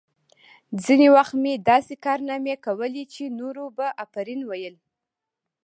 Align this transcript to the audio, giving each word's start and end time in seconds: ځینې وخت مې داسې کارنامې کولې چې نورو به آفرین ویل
ځینې 0.83 1.07
وخت 1.15 1.33
مې 1.43 1.53
داسې 1.69 1.93
کارنامې 2.05 2.55
کولې 2.65 3.03
چې 3.13 3.23
نورو 3.39 3.63
به 3.77 3.87
آفرین 4.03 4.41
ویل 4.49 4.75